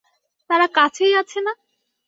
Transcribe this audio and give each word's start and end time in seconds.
তারা 0.49 0.67
কাছেই 0.77 1.13
আছে 1.15 1.39
-না। 1.41 1.53